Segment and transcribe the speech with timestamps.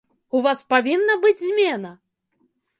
[0.37, 1.95] У вас павінна быць змена!